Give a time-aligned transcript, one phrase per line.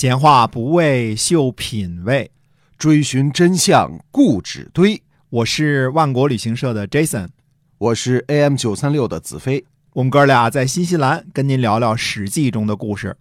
[0.00, 2.30] 闲话不为秀品味，
[2.78, 5.02] 追寻真相固执堆。
[5.28, 7.26] 我是万国旅行社的 Jason，
[7.78, 9.64] 我是 AM 九三六的子飞。
[9.94, 13.16] 我们哥俩在新西兰跟您聊聊《史记》中的故事。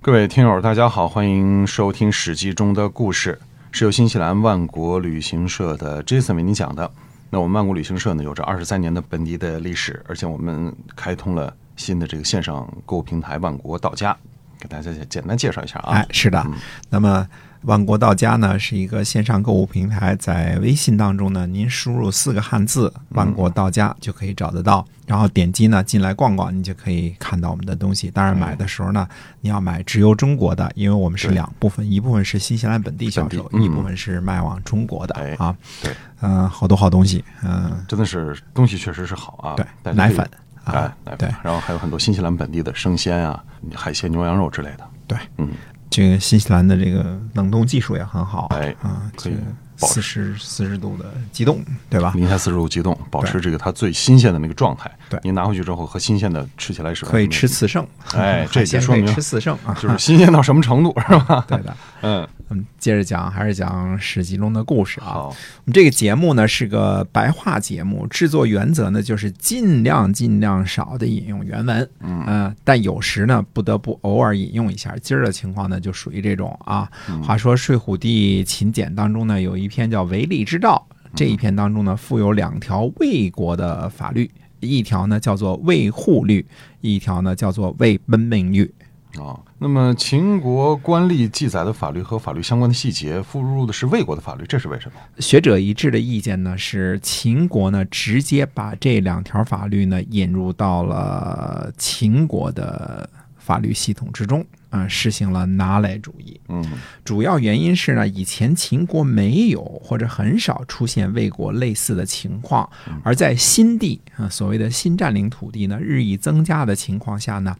[0.00, 3.36] 各位听友，大家好，欢迎收听《史记》中的故事，
[3.72, 6.88] 是由新西兰万国旅行社的 Jason 为您讲的。
[7.28, 14.16] 那我们万国旅行社呢，有着二十三年的本地的历史，而且我们开通了新的这个线上购物平台万国到家，
[14.60, 15.94] 给大家简单介绍一下啊。
[15.94, 16.46] 哎，是的。
[16.90, 17.26] 那么
[17.62, 28.10] 万国到家呢是一个线上购物平台，在微信当中呢，您输入四个汉字“万国到家”就可以找得到，然后点击呢进来逛逛，你就可以看到我们的东西。
[28.10, 29.06] 当然买的时候呢，
[29.42, 35.54] 你要买直邮中国的，因为我们是两部分，一部分是新西兰本地销售，一部分是卖往中国的啊。
[35.82, 35.92] 对，
[36.22, 39.54] 嗯，好多好东西，嗯，真的是东西确实是好啊。
[39.54, 40.26] 对，奶粉
[40.64, 43.42] 啊，奶粉，然后还有很多新西兰本地的生鲜啊、
[43.74, 44.86] 海鲜、牛羊肉之类的。
[45.06, 45.50] 对，嗯。
[45.88, 49.34] 这个新西兰的这个冷冻技术也很好，哎啊，可以
[49.76, 52.12] 四十四十度的急冻，对吧？
[52.14, 54.88] 零下四十度急冻，保持这个它最新鲜的那个状态。
[55.08, 61.44] 对，您拿回去之后和新鲜的吃起来是可以吃次剩，哎，这先说明吃次剩啊，就是新鲜到什么程度，是吧？
[61.48, 62.28] 对的，嗯。
[62.50, 65.26] 嗯，接着讲，还是讲《史记》中的故事啊。
[65.28, 65.34] 我
[65.64, 74.94] 们这个节目呢是个白话节目，制作原则呢就是尽量尽量少的引用原文，嗯，但有时呢不得不偶尔引用一下。
[75.00, 76.90] 今儿的情况呢就属于这种啊。
[77.22, 86.44] 话说《睡虎地秦简》当中呢有一篇叫《为利之道》，这一篇当中呢附有两条魏国的法律，一条呢叫做魏护律，
[86.80, 88.74] 一条呢叫做魏奔命律。
[89.16, 94.94] 啊，那么秦国官吏记载的法律和法律相关的细节附入的是魏国的法律，这是为什么？
[95.18, 106.40] 学者一致的意见呢是秦国呢直接把这两条法律呢引入到了秦国的法律系统之中，啊，实行了拿来主义。
[106.48, 106.64] 嗯，
[107.04, 112.70] 主要原因是呢，以前秦国没有或者很少出现魏国类似的情况，
[113.02, 117.54] 而在新地啊所谓的新占领土地呢日益增加的情况下呢。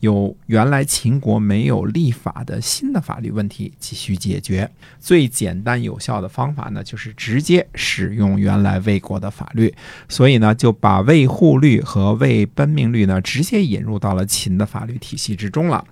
[0.00, 4.70] 有原来秦国没有立法的新的法律问题急需解决，
[5.00, 9.74] 最简单有效的方法呢，就是直接使用原来魏国的法律，
[10.06, 15.82] 所以呢，就把卫护律和卫奔命律呢，直接引入到了秦的法律体系之中了。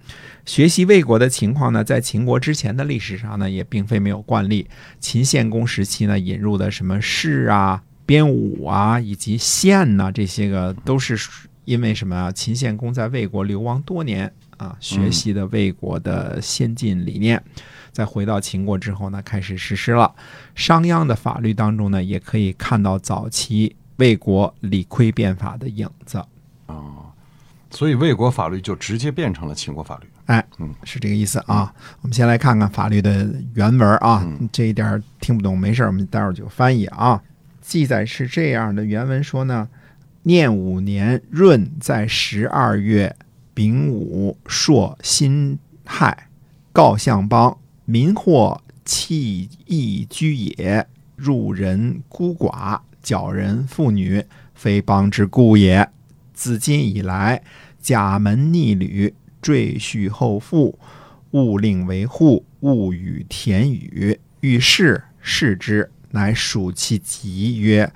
[0.45, 4.69] 学学习魏国的情况呢，在秦国之前的历史上呢，也并非没有惯例。
[5.01, 11.19] 秦献公时期呢，引入的什么士啊、编舞啊，以及县呐，这些个都是。
[11.65, 12.31] 因为什么啊？
[12.31, 17.43] 秦献公在魏国流亡多年啊，学习的魏国的先进理念，
[17.91, 20.15] 在回到秦国之后呢，开始实施了。
[20.55, 26.19] 商鞅的法律当中呢，也可以看到早期魏国李悝变法的影子。
[26.67, 27.11] 啊，
[27.71, 30.07] 所以魏国法律就直接变成了秦国法律。
[30.33, 31.71] 哎，嗯，是这个意思啊。
[32.01, 37.23] 我们先来看看法律的原文啊，这一点听不懂没事，我们待会儿就翻译啊。
[37.61, 39.69] 记载是这样的，原文说呢。
[40.25, 43.17] 念五年闰，在十二月
[43.53, 46.29] 丙午朔辛亥，
[46.73, 55.89] 告相邦民或弃义居也，入人孤寡，矫人妇女，非邦之故也。
[56.33, 57.43] 自今以来，
[57.81, 60.79] 甲门逆旅，赘婿后父，
[61.33, 64.19] 勿令为户，勿与田宇。
[64.41, 67.93] 遇事视之，乃属其疾曰：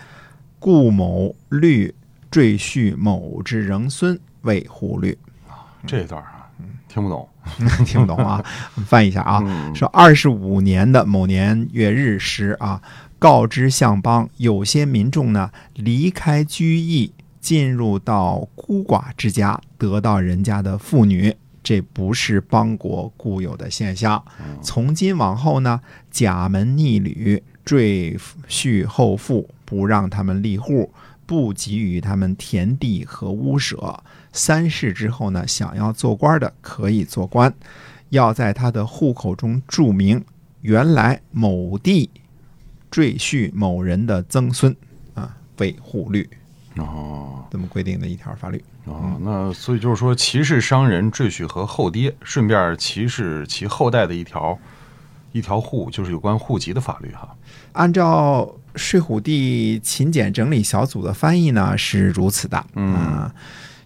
[0.58, 1.94] 故某律。
[2.28, 5.16] 赘婿某之仍孙为护律
[5.48, 6.50] 啊，这一段啊，
[6.86, 7.26] 听不懂，
[7.86, 8.44] 听不懂啊，
[8.84, 9.40] 翻译一下啊，
[9.74, 12.82] 说二十五年的某年月日时啊，
[13.18, 17.14] 告知相邦，有些民众呢离开居邑，
[17.46, 24.20] 进入到孤寡之家，得到人家的妇女，这不是邦国固有的现象。
[24.60, 25.80] 从今往后呢，
[26.10, 28.18] 假门逆旅，赘
[28.48, 30.92] 婿后父，不让他们立户。
[31.24, 34.02] 不给予他们田地和屋舍。
[34.32, 37.54] 三世之后呢，想要做官的可以做官，
[38.08, 40.24] 要在他的户口中注明
[40.62, 42.10] 原来某地
[42.90, 44.74] 赘婿某人的曾孙
[45.14, 46.28] 啊为户律。
[46.76, 48.62] 哦，这么规定的一条法律。
[48.84, 54.58] 哦，那所以就是说，歧视商人赘婿和后爹，顺便歧视其后代的一条
[55.32, 57.34] 一条户，就是有关户籍的法律哈。
[57.72, 58.54] 按照。
[58.76, 63.26] 睡虎地秦简整理小组的翻译呢是如此的，嗯，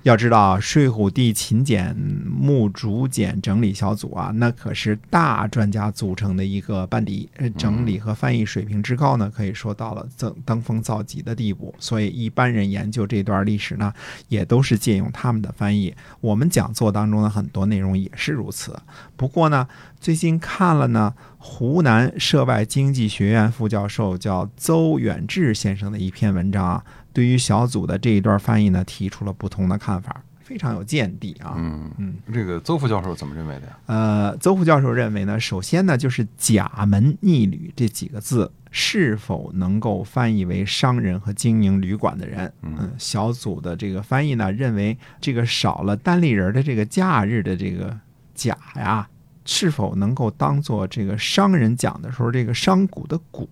[0.02, 11.75] 要知道睡虎地秦简木竹简整理小组啊，那可是大专家组成的一个班底，整理和翻译水平之高呢，可以说到了登登峰造极的地步。
[11.79, 13.93] 所以一般人研究这段历史呢，
[14.29, 15.94] 也都是借用他们的翻译。
[16.23, 18.75] 我们讲座当中的很多内容也是如此。
[19.17, 19.69] 不过呢，
[20.00, 31.52] 最近看了呢，湖南涉外经济学院副教授叫邹远志先生的一篇文章啊，对于小组的这一段翻译呢，提出了不同的看法，非常有见地啊。
[31.58, 33.79] 嗯嗯，这个邹副教授怎么认为的呀？
[33.87, 42.50] 呃，邹副教授认为呢，首先呢，就是“假门逆旅”这几个字是否能够翻译为商人和经营旅馆的人？
[42.62, 47.94] 嗯，小组的这个翻译呢，认为这个少了单立人的这个假日的这个
[48.35, 49.06] “假”呀，
[49.52, 53.44] 是否能够当做这个商人讲的时候这个商贾的“贾”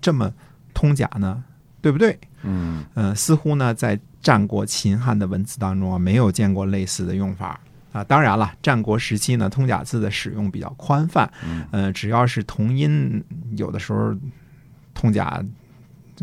[0.00, 0.32] 这么
[0.72, 1.44] 通假呢？
[1.82, 2.18] 对不对？
[2.44, 7.60] 嗯呃，似乎呢，在战国秦汉的文字当中啊，没有见过类似的用法
[7.92, 8.02] 啊。
[8.02, 11.30] 当然了，战国时期呢，通假字的使用比较宽泛，
[11.72, 13.22] 呃，只要是同音，
[13.58, 14.16] 有的时候
[14.94, 15.44] 通假，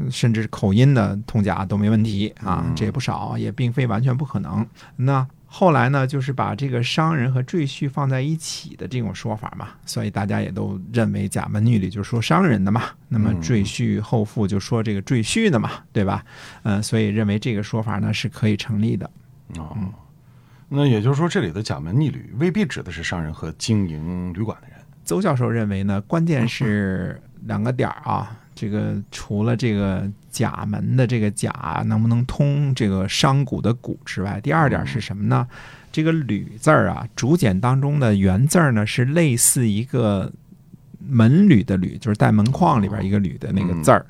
[0.10, 4.66] 甚至口音的通假都没问题啊，这也不少，也并非完全不可能。
[4.96, 16.24] 那后来呢，就是把这个商人和赘婿放在一起的这种说法嘛，所以大家也都认为贾门女里就说商人的嘛，那么赘婿后父就说这个赘婿的嘛，对吧？
[16.62, 19.10] 嗯，所以认为这个说法呢是可以成立的。
[19.57, 19.75] 哦，
[20.68, 24.78] 那也就是说，这里的贾门逆旅未必指的是商人和经营旅馆的人。
[25.04, 35.48] 邹教授认为呢，关键是两个点儿啊，这个除了这个甲门的这个甲能不能通这个商贾的贾之外，第二点是什么呢？
[35.92, 40.31] 这个旅字儿啊，竹简当中的原字儿呢是类似一个
[41.00, 44.06] 门旅的旅，就是带门框里边一个旅的那个字儿，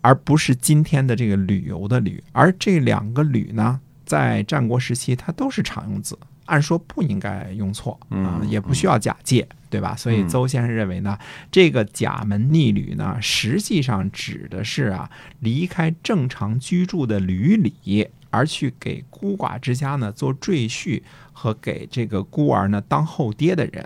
[0.00, 2.22] 而不是今天的这个旅游的旅。
[2.32, 9.46] 而这两个旅呢，在战国时期它都是常用字，按说不应该用错啊，也不需要假借。
[9.70, 9.96] 对吧？
[9.96, 11.18] 所以邹先生认为呢，
[11.50, 15.10] 这个假门逆旅呢，实际上指的是啊，
[15.40, 21.02] 离开正常居住的旅里，而去给孤寡之家呢做赘婿
[21.32, 23.84] 和给这个孤儿呢当后爹的人，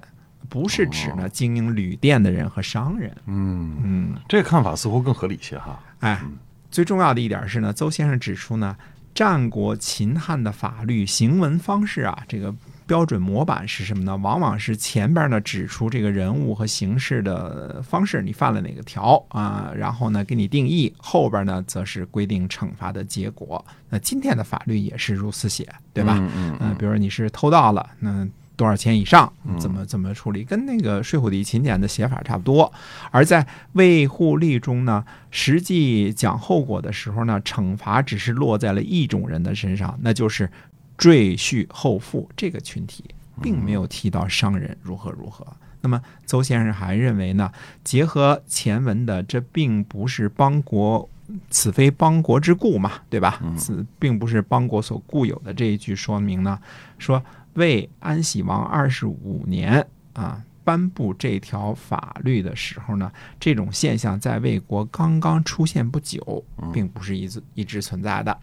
[0.51, 3.11] 不是指呢经营旅店的人和商人。
[3.25, 5.83] 嗯嗯，这个看法似乎更合理些哈。
[6.01, 6.23] 哎，
[6.71, 8.77] 最重要的一点是呢，邹先生指出呢，
[9.15, 12.55] 战国秦汉的法律行文方式啊，这个。
[12.89, 14.17] 标准模板是什么呢？
[14.17, 19.71] 往往是前边呢指出这个人物和形式的方式，你犯了哪个条啊？
[19.77, 23.63] 然后呢给你定义，后边呢则是规定惩罚的结果。
[23.91, 26.17] 那今天的法律也是如此写，对吧？
[26.19, 26.75] 嗯嗯。
[26.79, 28.27] 比如说你是偷盗了，那
[28.59, 29.33] 多少钱以上？
[29.59, 30.45] 怎么怎么处理？
[30.45, 32.71] 跟那个《睡虎地秦简》的写法差不多。
[33.11, 40.51] 而在卫护例中呢，实际讲后果的时候呢，惩罚只是落在了一种人的身上，那就是。
[40.99, 43.05] 赘婿后父这个群体
[43.41, 45.47] 并没有提到商人如何如何。
[45.81, 47.53] 那么邹先生还认为呢，
[47.85, 51.09] 结合前文的这并不是邦国，
[51.51, 53.41] 此非邦国之故嘛，对吧？
[53.57, 56.59] 此并不是邦国所固有的这一句说明呢，
[56.99, 57.23] 说
[57.59, 60.43] 魏安喜王二十五年啊。
[60.65, 63.11] 颁布这条法律的时候呢，
[63.41, 66.45] 这种现象在魏国刚刚出现不久，
[66.75, 68.39] 并不是一直一直存在的。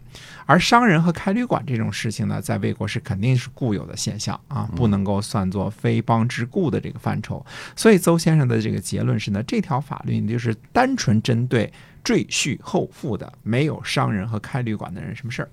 [0.47, 7.45] 而商人和开旅馆这种事情呢，在魏国是肯定是固有的现象啊，不能够算作非邦之故的这个范畴。
[7.75, 11.71] 所以邹先生的这个结论是呢，这条法律就是单纯针对
[12.03, 15.49] 赘婿后父的，没有商人和开旅馆的人什么事儿。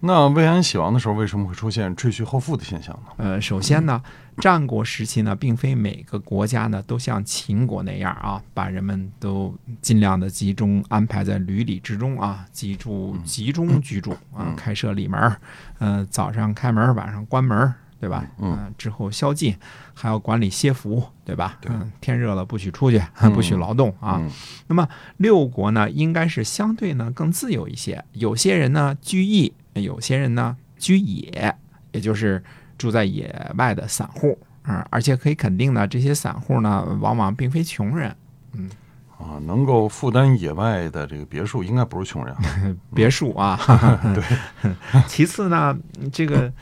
[0.00, 3.12] 那魏安喜王的时候，为什么会出现赘婿后父的现象呢？
[3.16, 4.02] 呃，首先呢，
[4.36, 15.36] 战国时期呢，并非每个国家呢都像秦国那样啊，把人们都尽量的集中安排在旅里之中啊，集住集中居住啊，开设里门，
[15.78, 18.26] 呃，早上开门，晚上关门，对吧？
[18.38, 19.56] 嗯，之后宵禁，
[19.94, 21.58] 还要管理歇服，对吧？
[21.70, 23.02] 嗯，天热了不许出去，
[23.34, 24.20] 不许劳动啊。
[24.66, 24.86] 那么
[25.16, 29.54] 六国呢，应该是相对呢更自由一些，有些人呢居易。
[29.74, 31.54] 有些人呢居野，
[31.92, 32.42] 也就是
[32.78, 38.14] 住在野外的散户啊，而且可以肯定呢，这些散户呢往往并非穷人，
[38.52, 38.70] 嗯
[39.18, 42.34] 啊，能够负担野外的这个别墅，应该不是穷人。
[42.94, 43.58] 别墅啊，
[44.14, 44.24] 对。
[45.06, 45.76] 其次呢，
[46.12, 46.52] 这个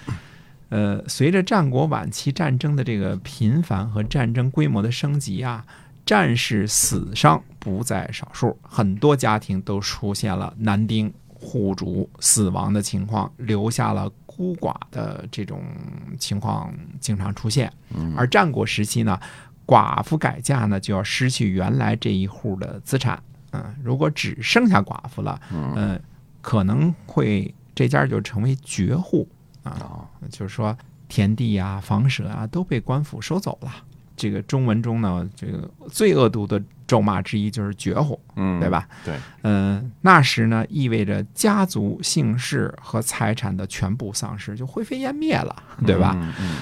[0.69, 5.65] 呃，随着战国晚期战争的这个频繁和战争规模的升级啊，
[6.05, 11.13] 战士死伤不在少数，很多家庭都出现了男丁。
[11.43, 15.61] 户主死亡的情况，留下了孤寡的这种
[16.19, 17.71] 情况经常出现。
[18.17, 19.19] 而战国时期呢，
[19.67, 23.21] 寡妇改嫁呢，就要失去原来这一户的资产。
[23.51, 26.01] 嗯，如果只剩下寡妇了，嗯，
[26.41, 29.29] 可能会这家就成为绝户
[29.65, 30.77] 啊，就是说
[31.09, 33.71] 田地啊、房舍啊都被官府收走了。
[34.17, 38.87] 这个中文中呢，这个最恶毒的咒骂之一就是绝户，嗯，对吧？
[39.03, 45.57] 对，嗯，那时呢，意味着家族姓氏和财产的全部丧失，就灰飞烟灭了，
[45.87, 46.15] 对吧？
[46.39, 46.57] 嗯，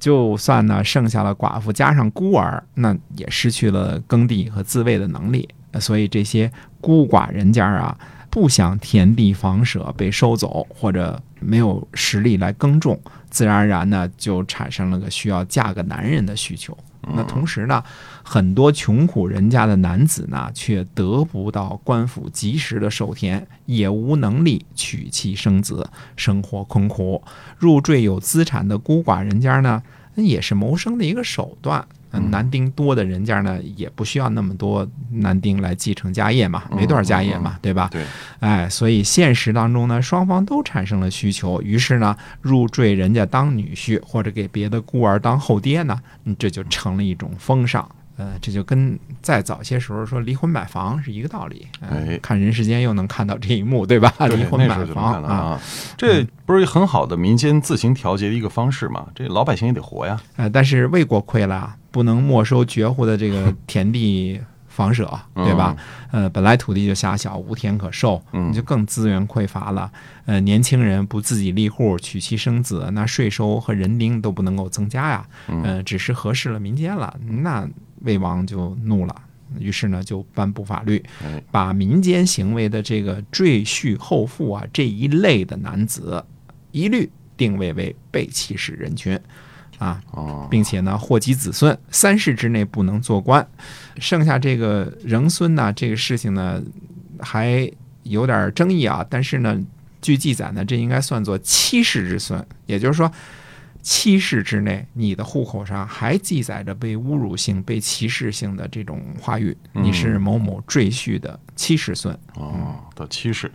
[0.00, 5.46] 就算呢剩下了寡妇加上孤儿，那也失去了耕地和自卫的能力。
[5.78, 6.50] 所以这些
[6.80, 7.94] 孤寡人家啊，
[8.30, 12.98] 不想田地房舍被收走，或者没有实力来耕种，
[13.28, 16.74] 自然而然呢就产生了个需要嫁个男人的需求。
[17.14, 17.82] 那同时呢，
[18.22, 27.22] 很多穷苦人家的男子呢，却得不到官府及时的授田，也无能力娶妻生子，生活困苦。
[27.58, 29.82] 入赘有资产的孤寡人家呢，
[30.14, 31.86] 那也是谋生的一个手段。
[32.18, 37.88] 男丁多的人家呢，也不需要那么多男丁来继承家业嘛，没多少家业嘛，对吧？
[37.90, 38.04] 对，
[38.40, 46.00] 哎，所以现实当中呢，双方都产生了需求，于是呢，入赘人家当女婿，或者给别的孤儿当后爹呢，
[46.38, 47.88] 这就成了一种风尚。
[48.16, 51.66] 呃，这就跟在早些时候说离婚买房是一个道理。
[51.80, 54.14] 哎，看人世间又能看到这一幕，对吧？
[54.28, 55.60] 离婚买房啊，
[55.96, 59.08] 这不是很好的民间自行调节的一个方式吗？
[59.16, 60.20] 这老百姓也得活呀。
[60.36, 65.76] 呃，但是魏国亏了，不能没收绝户的这个 田地房舍，对吧？
[66.10, 69.88] 呃，本来土地就狭小，无田可授，你就更资源匮乏了。
[70.26, 75.24] 呃，年轻人不自己立户娶妻生子，那税收和人丁都不能够增加呀。
[75.46, 77.68] 嗯，只是合适了民间了，那。
[78.00, 79.16] 魏王就怒了，
[79.58, 81.02] 于是呢就颁布法律，
[81.50, 86.22] 把民间行为的这个赘婿后父啊这一类的男子，
[86.70, 89.18] 一律定位为被歧视人群，
[89.78, 90.00] 啊，
[90.50, 93.46] 并且呢祸及子孙，三世之内不能做官。
[93.98, 96.62] 剩下这个仍孙呢，这个事情呢
[97.20, 97.70] 还
[98.02, 99.60] 有点争议啊，但是呢
[100.00, 103.10] 据记载呢，这应该算作七世之孙，也就是说。
[103.86, 112.18] 七世之内，你的户口上还记载着被侮辱性、被歧视性的这种话语，你是某某赘婿的七世孙。
[112.36, 113.46] 哦，到七世。
[113.46, 113.52] 嗯，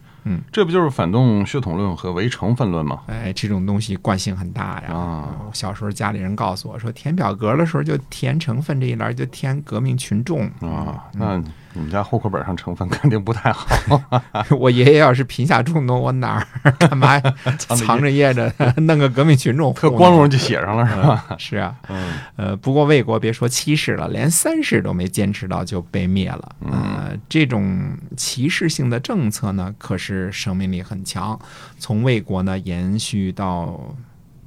[0.51, 3.01] 这不就是反动血统论和唯成分论吗？
[3.07, 4.93] 哎，这种东西惯性很大呀。
[4.93, 11.05] 啊，小时候家里人告诉我说，填表格的时候就填成分这一栏，就填革命群众啊。
[11.13, 11.41] 那
[11.79, 13.65] 你们家户口本上成分 肯定不太好。
[14.59, 17.17] 我爷爷要是贫下中农，我哪儿 干嘛
[17.57, 19.73] 藏着掖着弄个革命群众？
[19.73, 21.25] 特光荣就写上了是吧？
[21.39, 21.73] 是啊。
[21.87, 22.13] 嗯。
[22.35, 26.55] 呃，不过魏国别说七世了，连三世都没坚持到就被灭了。
[26.59, 27.17] 嗯。
[27.29, 30.09] 这种歧视性的政策呢，可是。
[30.09, 31.39] 是生命力很强，
[31.77, 33.79] 从魏国呢延续到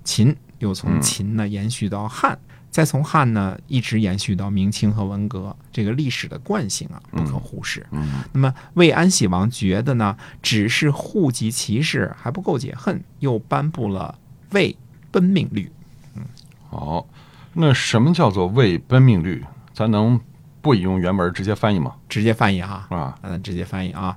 [0.03, 2.37] 秦，又从秦呢延续到汉，
[2.73, 7.87] 再从汉呢一直延续到明清和文革，这个历史的惯性啊不可忽视。
[8.33, 14.19] 那么魏安喜王觉得呢，只是户籍歧视还不够解恨，又颁布了
[14.52, 14.75] 魏
[15.11, 15.71] 奔命律。
[16.17, 16.23] 嗯，
[16.71, 17.07] 好，
[17.52, 19.45] 那什么叫做魏奔命律？
[19.75, 20.19] 咱能
[20.62, 21.95] 不引用原文直接翻译吗？
[22.09, 24.17] 直接翻译哈啊，嗯，直接翻译啊。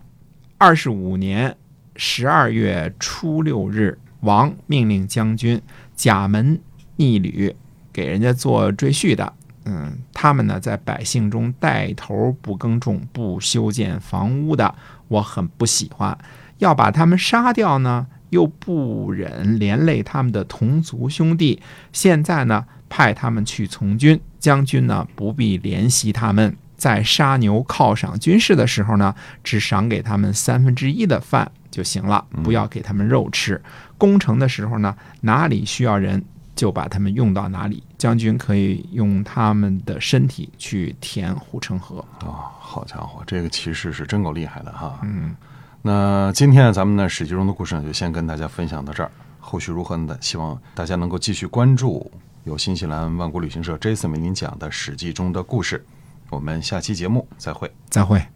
[0.57, 1.57] 二十五年
[1.97, 5.61] 十二月初六日，王命令将军
[5.93, 6.61] 甲门
[6.95, 7.53] 逆旅
[7.95, 9.31] 给人家做赘婿的。
[9.63, 14.75] 嗯，他们呢在百姓中带头不耕种、不修建房屋的，
[15.07, 16.17] 我很不喜欢。
[16.57, 21.61] 要把他们杀掉呢，又不忍连累他们的同族兄弟。
[21.93, 26.55] 现在呢，派他们去从军，将军呢不必怜惜他们。
[26.75, 33.59] 在杀牛犒赏军士的时候呢，只赏给他们三分之一的饭就行了，不要给他们肉吃。
[33.97, 36.21] 攻城的时候呢，哪里需要人
[36.55, 37.83] 就把他们用到哪里。
[37.97, 41.99] 将军可以用他们的身体去填护城河。
[42.19, 44.99] 啊，好家伙，这个骑士是真够厉害的哈。
[45.03, 45.35] 嗯，
[45.81, 49.11] 那今天咱们呢《史记》中的故事呢，就先跟大家分享到这儿。
[49.39, 50.17] 后续如何呢？
[50.21, 52.11] 希望大家能够继续关注
[52.45, 55.85] 由新西兰万国旅行社 Jason 为您讲的《史记》中的故事。
[56.31, 58.34] 我们下期节目再会，再会。